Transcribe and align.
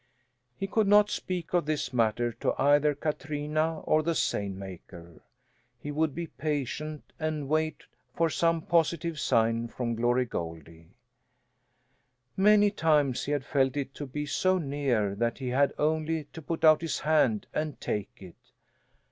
He 0.57 0.65
could 0.65 0.87
not 0.87 1.11
speak 1.11 1.53
of 1.53 1.67
this 1.67 1.93
matter 1.93 2.31
to 2.39 2.55
either 2.59 2.95
Katrina 2.95 3.81
or 3.81 4.01
the 4.01 4.15
seine 4.15 4.49
maker. 4.55 5.21
He 5.77 5.91
would 5.91 6.15
be 6.15 6.25
patient 6.25 7.13
and 7.19 7.47
wait 7.47 7.83
for 8.15 8.27
some 8.27 8.63
positive 8.63 9.19
sign 9.19 9.67
from 9.67 9.93
Glory 9.93 10.25
Goldie. 10.25 10.87
Many 12.35 12.71
times 12.71 13.25
he 13.25 13.31
had 13.31 13.45
felt 13.45 13.77
it 13.77 13.93
to 13.93 14.07
be 14.07 14.25
so 14.25 14.57
near 14.57 15.13
that 15.13 15.37
he 15.37 15.49
had 15.49 15.71
only 15.77 16.23
to 16.33 16.41
put 16.41 16.65
out 16.65 16.81
his 16.81 17.01
hand 17.01 17.45
and 17.53 17.79
take 17.79 18.09
it. 18.23 18.37